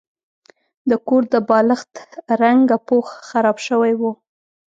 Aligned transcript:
د 0.89 0.91
کور 1.07 1.23
د 1.33 1.35
بالښت 1.49 1.93
رنګه 2.41 2.77
پوښ 2.87 3.07
خراب 3.29 3.57
شوی 3.67 3.93
و. 3.99 4.01